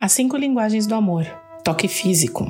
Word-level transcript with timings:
As 0.00 0.12
cinco 0.12 0.36
linguagens 0.36 0.86
do 0.86 0.94
amor. 0.94 1.26
Toque 1.64 1.88
físico. 1.88 2.46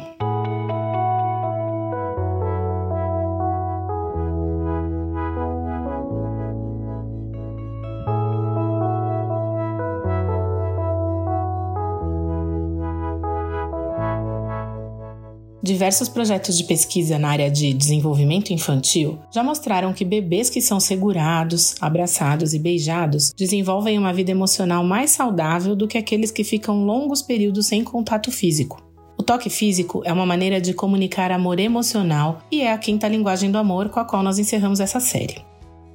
Diversos 15.61 16.09
projetos 16.09 16.57
de 16.57 16.63
pesquisa 16.65 17.19
na 17.19 17.31
área 17.31 17.51
de 17.51 17.73
desenvolvimento 17.73 18.53
infantil 18.53 19.19
já 19.35 19.43
mostraram 19.43 19.93
que 19.93 20.05
bebês 20.05 20.49
que 20.49 20.61
são 20.61 20.79
segurados, 20.79 21.75
abraçados 21.81 22.55
e 22.55 22.61
beijados 22.61 23.33
desenvolvem 23.37 23.99
uma 23.99 24.13
vida 24.13 24.31
emocional 24.31 24.85
mais 24.85 25.11
saudável 25.11 25.75
do 25.75 25.89
que 25.89 25.99
aqueles 25.99 26.31
que 26.31 26.45
ficam 26.45 26.85
longos 26.85 27.23
períodos 27.23 27.67
sem 27.67 27.83
contato 27.83 28.31
físico. 28.31 28.81
O 29.19 29.23
toque 29.25 29.51
físico 29.51 30.01
é 30.05 30.13
uma 30.13 30.25
maneira 30.25 30.61
de 30.61 30.73
comunicar 30.73 31.33
amor 31.33 31.59
emocional 31.59 32.39
e 32.53 32.61
é 32.61 32.73
a 32.73 32.79
quinta 32.79 33.09
linguagem 33.09 33.51
do 33.51 33.59
amor 33.59 33.89
com 33.89 33.99
a 33.99 34.05
qual 34.05 34.23
nós 34.23 34.39
encerramos 34.39 34.79
essa 34.79 35.01
série. 35.01 35.48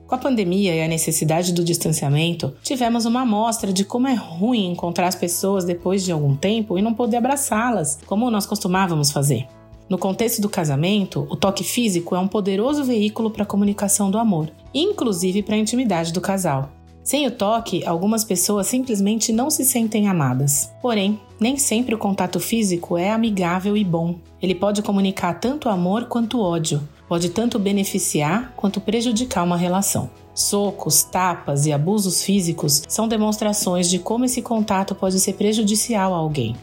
Com 0.07 0.15
a 0.15 0.17
pandemia 0.17 0.75
e 0.75 0.81
a 0.81 0.87
necessidade 0.87 1.53
do 1.53 1.63
distanciamento, 1.63 2.53
tivemos 2.61 3.05
uma 3.05 3.21
amostra 3.21 3.71
de 3.71 3.85
como 3.85 4.07
é 4.07 4.13
ruim 4.13 4.71
encontrar 4.71 5.07
as 5.07 5.15
pessoas 5.15 5.63
depois 5.63 6.03
de 6.03 6.11
algum 6.11 6.35
tempo 6.35 6.77
e 6.77 6.81
não 6.81 6.93
poder 6.93 7.17
abraçá-las, 7.17 7.99
como 8.05 8.29
nós 8.29 8.45
costumávamos 8.45 9.11
fazer. 9.11 9.47
No 9.89 9.97
contexto 9.97 10.41
do 10.41 10.49
casamento, 10.49 11.27
o 11.29 11.35
toque 11.35 11.63
físico 11.63 12.15
é 12.15 12.19
um 12.19 12.27
poderoso 12.27 12.83
veículo 12.83 13.31
para 13.31 13.43
a 13.43 13.45
comunicação 13.45 14.11
do 14.11 14.17
amor, 14.17 14.51
inclusive 14.73 15.41
para 15.41 15.55
a 15.55 15.59
intimidade 15.59 16.11
do 16.11 16.21
casal. 16.21 16.69
Sem 17.03 17.27
o 17.27 17.31
toque, 17.31 17.85
algumas 17.85 18.23
pessoas 18.23 18.67
simplesmente 18.67 19.33
não 19.33 19.49
se 19.49 19.65
sentem 19.65 20.07
amadas. 20.07 20.71
Porém, 20.81 21.19
nem 21.37 21.57
sempre 21.57 21.93
o 21.93 21.97
contato 21.97 22.39
físico 22.39 22.97
é 22.97 23.11
amigável 23.11 23.75
e 23.75 23.83
bom. 23.83 24.15
Ele 24.41 24.55
pode 24.55 24.81
comunicar 24.81 25.33
tanto 25.33 25.67
amor 25.67 26.05
quanto 26.05 26.39
ódio, 26.39 26.81
pode 27.07 27.29
tanto 27.29 27.59
beneficiar 27.59 28.53
quanto 28.55 28.81
prejudicar 28.81 29.43
uma 29.43 29.57
relação. 29.57 30.09
Socos, 30.33 31.03
tapas 31.03 31.65
e 31.65 31.71
abusos 31.73 32.23
físicos 32.23 32.83
são 32.87 33.07
demonstrações 33.07 33.89
de 33.89 33.99
como 33.99 34.25
esse 34.25 34.41
contato 34.41 34.95
pode 34.95 35.19
ser 35.19 35.33
prejudicial 35.33 36.13
a 36.13 36.17
alguém. 36.17 36.55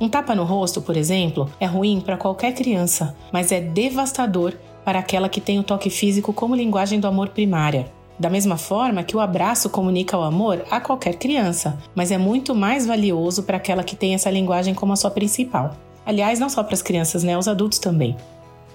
Um 0.00 0.08
tapa 0.08 0.34
no 0.34 0.44
rosto, 0.44 0.80
por 0.80 0.96
exemplo, 0.96 1.50
é 1.58 1.66
ruim 1.66 2.00
para 2.00 2.16
qualquer 2.16 2.52
criança, 2.52 3.16
mas 3.32 3.50
é 3.50 3.60
devastador 3.60 4.54
para 4.84 5.00
aquela 5.00 5.28
que 5.28 5.40
tem 5.40 5.58
o 5.58 5.64
toque 5.64 5.90
físico 5.90 6.32
como 6.32 6.54
linguagem 6.54 7.00
do 7.00 7.06
amor 7.06 7.30
primária. 7.30 7.92
Da 8.18 8.30
mesma 8.30 8.56
forma 8.56 9.02
que 9.02 9.16
o 9.16 9.20
abraço 9.20 9.68
comunica 9.68 10.16
o 10.16 10.22
amor 10.22 10.64
a 10.70 10.80
qualquer 10.80 11.16
criança, 11.16 11.78
mas 11.94 12.10
é 12.10 12.18
muito 12.18 12.54
mais 12.54 12.86
valioso 12.86 13.42
para 13.42 13.58
aquela 13.58 13.84
que 13.84 13.94
tem 13.94 14.14
essa 14.14 14.30
linguagem 14.30 14.74
como 14.74 14.92
a 14.92 14.96
sua 14.96 15.10
principal. 15.10 15.76
Aliás, 16.06 16.40
não 16.40 16.48
só 16.48 16.62
para 16.62 16.74
as 16.74 16.82
crianças, 16.82 17.22
né? 17.22 17.36
Os 17.36 17.46
adultos 17.46 17.78
também. 17.78 18.16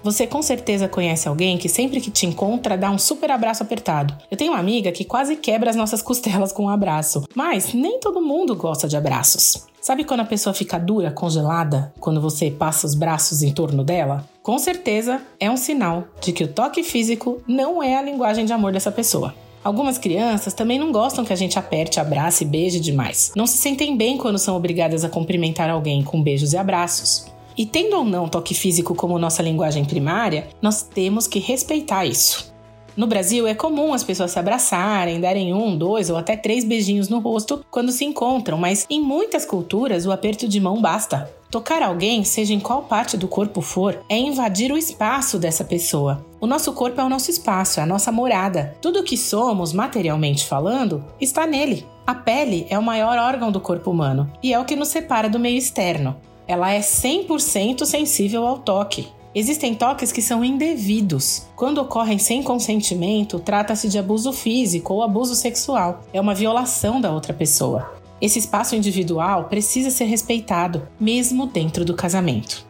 Você 0.04 0.26
com 0.26 0.42
certeza 0.42 0.86
conhece 0.86 1.26
alguém 1.26 1.56
que 1.56 1.66
sempre 1.66 1.98
que 1.98 2.10
te 2.10 2.26
encontra 2.26 2.76
dá 2.76 2.90
um 2.90 2.98
super 2.98 3.30
abraço 3.30 3.62
apertado. 3.62 4.14
Eu 4.30 4.36
tenho 4.36 4.52
uma 4.52 4.60
amiga 4.60 4.92
que 4.92 5.02
quase 5.02 5.34
quebra 5.34 5.70
as 5.70 5.76
nossas 5.76 6.02
costelas 6.04 6.52
com 6.52 6.64
um 6.64 6.68
abraço, 6.68 7.26
mas 7.34 7.72
nem 7.72 7.98
todo 7.98 8.20
mundo 8.20 8.54
gosta 8.54 8.86
de 8.86 8.98
abraços. 8.98 9.66
Sabe 9.80 10.04
quando 10.04 10.20
a 10.20 10.26
pessoa 10.26 10.52
fica 10.52 10.78
dura, 10.78 11.10
congelada, 11.10 11.90
quando 11.98 12.20
você 12.20 12.50
passa 12.50 12.86
os 12.86 12.94
braços 12.94 13.42
em 13.42 13.50
torno 13.50 13.82
dela? 13.82 14.28
Com 14.42 14.58
certeza 14.58 15.22
é 15.40 15.50
um 15.50 15.56
sinal 15.56 16.04
de 16.20 16.32
que 16.32 16.44
o 16.44 16.48
toque 16.48 16.82
físico 16.82 17.42
não 17.48 17.82
é 17.82 17.96
a 17.96 18.02
linguagem 18.02 18.44
de 18.44 18.52
amor 18.52 18.72
dessa 18.72 18.92
pessoa. 18.92 19.34
Algumas 19.64 19.96
crianças 19.96 20.52
também 20.52 20.78
não 20.78 20.92
gostam 20.92 21.24
que 21.24 21.32
a 21.32 21.36
gente 21.36 21.58
aperte, 21.58 21.98
abrace 21.98 22.44
e 22.44 22.46
beije 22.46 22.78
demais. 22.78 23.32
Não 23.34 23.46
se 23.46 23.56
sentem 23.56 23.96
bem 23.96 24.18
quando 24.18 24.38
são 24.38 24.54
obrigadas 24.54 25.02
a 25.02 25.08
cumprimentar 25.08 25.70
alguém 25.70 26.04
com 26.04 26.22
beijos 26.22 26.52
e 26.52 26.58
abraços. 26.58 27.32
E 27.56 27.64
tendo 27.64 27.96
ou 27.96 28.04
não 28.04 28.28
toque 28.28 28.54
físico 28.54 28.94
como 28.94 29.18
nossa 29.18 29.42
linguagem 29.42 29.84
primária, 29.84 30.48
nós 30.60 30.82
temos 30.82 31.26
que 31.26 31.38
respeitar 31.38 32.04
isso. 32.04 32.52
No 32.96 33.08
Brasil, 33.08 33.46
é 33.46 33.54
comum 33.54 33.92
as 33.92 34.04
pessoas 34.04 34.30
se 34.30 34.38
abraçarem, 34.38 35.20
darem 35.20 35.52
um, 35.52 35.76
dois 35.76 36.10
ou 36.10 36.16
até 36.16 36.36
três 36.36 36.64
beijinhos 36.64 37.08
no 37.08 37.18
rosto 37.18 37.64
quando 37.68 37.90
se 37.90 38.04
encontram, 38.04 38.56
mas 38.56 38.86
em 38.88 39.00
muitas 39.00 39.44
culturas 39.44 40.06
o 40.06 40.12
aperto 40.12 40.46
de 40.46 40.60
mão 40.60 40.80
basta. 40.80 41.28
Tocar 41.50 41.82
alguém, 41.82 42.24
seja 42.24 42.52
em 42.52 42.60
qual 42.60 42.82
parte 42.82 43.16
do 43.16 43.28
corpo 43.28 43.60
for, 43.60 44.00
é 44.08 44.16
invadir 44.16 44.72
o 44.72 44.78
espaço 44.78 45.38
dessa 45.38 45.64
pessoa. 45.64 46.24
O 46.40 46.46
nosso 46.46 46.72
corpo 46.72 47.00
é 47.00 47.04
o 47.04 47.08
nosso 47.08 47.30
espaço, 47.30 47.80
é 47.80 47.82
a 47.82 47.86
nossa 47.86 48.12
morada. 48.12 48.76
Tudo 48.80 49.00
o 49.00 49.04
que 49.04 49.16
somos, 49.16 49.72
materialmente 49.72 50.44
falando, 50.44 51.04
está 51.20 51.46
nele. 51.46 51.86
A 52.06 52.14
pele 52.14 52.66
é 52.68 52.78
o 52.78 52.82
maior 52.82 53.18
órgão 53.18 53.50
do 53.50 53.60
corpo 53.60 53.90
humano 53.90 54.30
e 54.42 54.52
é 54.52 54.58
o 54.58 54.64
que 54.64 54.76
nos 54.76 54.88
separa 54.88 55.28
do 55.28 55.38
meio 55.38 55.58
externo 55.58 56.16
ela 56.46 56.72
é 56.72 56.80
100% 56.80 57.84
sensível 57.84 58.46
ao 58.46 58.58
toque. 58.58 59.08
Existem 59.34 59.74
toques 59.74 60.12
que 60.12 60.22
são 60.22 60.44
indevidos. 60.44 61.46
Quando 61.56 61.78
ocorrem 61.78 62.18
sem 62.18 62.42
consentimento, 62.42 63.40
trata-se 63.40 63.88
de 63.88 63.98
abuso 63.98 64.32
físico 64.32 64.94
ou 64.94 65.02
abuso 65.02 65.34
sexual. 65.34 66.02
É 66.12 66.20
uma 66.20 66.34
violação 66.34 67.00
da 67.00 67.12
outra 67.12 67.34
pessoa. 67.34 67.92
Esse 68.20 68.38
espaço 68.38 68.76
individual 68.76 69.44
precisa 69.44 69.90
ser 69.90 70.04
respeitado, 70.04 70.86
mesmo 71.00 71.46
dentro 71.46 71.84
do 71.84 71.94
casamento. 71.94 72.64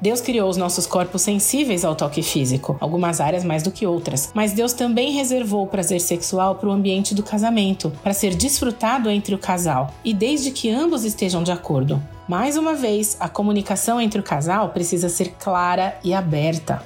Deus 0.00 0.20
criou 0.20 0.48
os 0.48 0.56
nossos 0.56 0.86
corpos 0.86 1.20
sensíveis 1.22 1.84
ao 1.84 1.94
toque 1.94 2.22
físico, 2.22 2.76
algumas 2.80 3.20
áreas 3.20 3.44
mais 3.44 3.62
do 3.62 3.70
que 3.70 3.86
outras, 3.86 4.30
mas 4.34 4.52
Deus 4.52 4.72
também 4.72 5.12
reservou 5.12 5.62
o 5.62 5.66
prazer 5.66 6.00
sexual 6.00 6.54
para 6.54 6.70
o 6.70 6.72
ambiente 6.72 7.14
do 7.14 7.22
casamento, 7.22 7.92
para 8.02 8.14
ser 8.14 8.34
desfrutado 8.34 9.10
entre 9.10 9.34
o 9.34 9.38
casal, 9.38 9.92
e 10.02 10.14
desde 10.14 10.52
que 10.52 10.70
ambos 10.70 11.04
estejam 11.04 11.42
de 11.42 11.52
acordo. 11.52 12.02
Mais 12.30 12.56
uma 12.56 12.74
vez, 12.74 13.16
a 13.18 13.28
comunicação 13.28 14.00
entre 14.00 14.20
o 14.20 14.22
casal 14.22 14.68
precisa 14.68 15.08
ser 15.08 15.32
clara 15.32 15.98
e 16.04 16.14
aberta. 16.14 16.80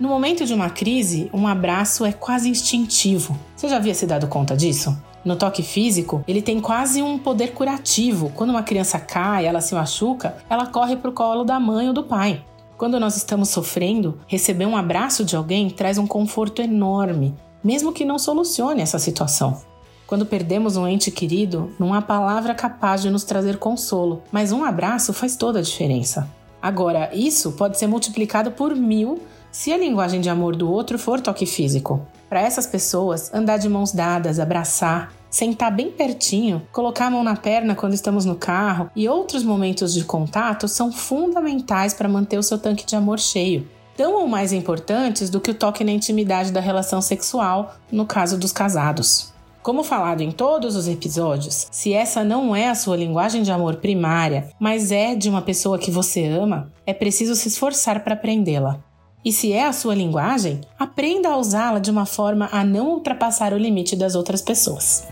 No 0.00 0.08
momento 0.08 0.44
de 0.44 0.52
uma 0.52 0.68
crise, 0.68 1.30
um 1.32 1.46
abraço 1.46 2.04
é 2.04 2.10
quase 2.10 2.48
instintivo. 2.48 3.38
Você 3.54 3.68
já 3.68 3.76
havia 3.76 3.94
se 3.94 4.04
dado 4.04 4.26
conta 4.26 4.56
disso? 4.56 5.00
No 5.24 5.36
toque 5.36 5.62
físico, 5.62 6.24
ele 6.26 6.42
tem 6.42 6.60
quase 6.60 7.00
um 7.02 7.20
poder 7.20 7.52
curativo. 7.52 8.32
Quando 8.34 8.50
uma 8.50 8.64
criança 8.64 8.98
cai, 8.98 9.46
ela 9.46 9.60
se 9.60 9.76
machuca, 9.76 10.38
ela 10.50 10.66
corre 10.66 10.96
para 10.96 11.10
o 11.10 11.14
colo 11.14 11.44
da 11.44 11.60
mãe 11.60 11.86
ou 11.86 11.94
do 11.94 12.02
pai. 12.02 12.44
Quando 12.76 12.98
nós 12.98 13.16
estamos 13.16 13.48
sofrendo, 13.50 14.18
receber 14.26 14.66
um 14.66 14.76
abraço 14.76 15.24
de 15.24 15.36
alguém 15.36 15.70
traz 15.70 15.98
um 15.98 16.06
conforto 16.06 16.60
enorme, 16.60 17.32
mesmo 17.62 17.92
que 17.92 18.04
não 18.04 18.18
solucione 18.18 18.82
essa 18.82 18.98
situação. 18.98 19.69
Quando 20.10 20.26
perdemos 20.26 20.76
um 20.76 20.88
ente 20.88 21.08
querido, 21.08 21.72
não 21.78 21.94
há 21.94 22.02
palavra 22.02 22.52
capaz 22.52 23.00
de 23.00 23.08
nos 23.08 23.22
trazer 23.22 23.58
consolo, 23.58 24.24
mas 24.32 24.50
um 24.50 24.64
abraço 24.64 25.12
faz 25.12 25.36
toda 25.36 25.60
a 25.60 25.62
diferença. 25.62 26.28
Agora, 26.60 27.14
isso 27.14 27.52
pode 27.52 27.78
ser 27.78 27.86
multiplicado 27.86 28.50
por 28.50 28.74
mil 28.74 29.22
se 29.52 29.72
a 29.72 29.78
linguagem 29.78 30.20
de 30.20 30.28
amor 30.28 30.56
do 30.56 30.68
outro 30.68 30.98
for 30.98 31.20
toque 31.20 31.46
físico. 31.46 32.04
Para 32.28 32.40
essas 32.40 32.66
pessoas, 32.66 33.32
andar 33.32 33.58
de 33.58 33.68
mãos 33.68 33.92
dadas, 33.92 34.40
abraçar, 34.40 35.12
sentar 35.30 35.70
bem 35.70 35.92
pertinho, 35.92 36.60
colocar 36.72 37.06
a 37.06 37.10
mão 37.12 37.22
na 37.22 37.36
perna 37.36 37.76
quando 37.76 37.94
estamos 37.94 38.24
no 38.24 38.34
carro 38.34 38.90
e 38.96 39.08
outros 39.08 39.44
momentos 39.44 39.94
de 39.94 40.02
contato 40.02 40.66
são 40.66 40.90
fundamentais 40.90 41.94
para 41.94 42.08
manter 42.08 42.36
o 42.36 42.42
seu 42.42 42.58
tanque 42.58 42.84
de 42.84 42.96
amor 42.96 43.20
cheio. 43.20 43.68
Tão 43.96 44.14
ou 44.14 44.26
mais 44.26 44.52
importantes 44.52 45.30
do 45.30 45.40
que 45.40 45.52
o 45.52 45.54
toque 45.54 45.84
na 45.84 45.92
intimidade 45.92 46.50
da 46.50 46.60
relação 46.60 47.00
sexual, 47.00 47.76
no 47.92 48.04
caso 48.04 48.36
dos 48.36 48.50
casados. 48.50 49.30
Como 49.62 49.84
falado 49.84 50.22
em 50.22 50.30
todos 50.30 50.74
os 50.74 50.88
episódios, 50.88 51.66
se 51.70 51.92
essa 51.92 52.24
não 52.24 52.56
é 52.56 52.70
a 52.70 52.74
sua 52.74 52.96
linguagem 52.96 53.42
de 53.42 53.52
amor 53.52 53.76
primária, 53.76 54.50
mas 54.58 54.90
é 54.90 55.14
de 55.14 55.28
uma 55.28 55.42
pessoa 55.42 55.78
que 55.78 55.90
você 55.90 56.24
ama, 56.24 56.72
é 56.86 56.94
preciso 56.94 57.36
se 57.36 57.48
esforçar 57.48 58.02
para 58.02 58.14
aprendê-la. 58.14 58.78
E 59.22 59.30
se 59.30 59.52
é 59.52 59.66
a 59.66 59.72
sua 59.74 59.94
linguagem, 59.94 60.62
aprenda 60.78 61.28
a 61.28 61.36
usá-la 61.36 61.78
de 61.78 61.90
uma 61.90 62.06
forma 62.06 62.48
a 62.50 62.64
não 62.64 62.88
ultrapassar 62.88 63.52
o 63.52 63.58
limite 63.58 63.94
das 63.94 64.14
outras 64.14 64.40
pessoas. 64.40 65.06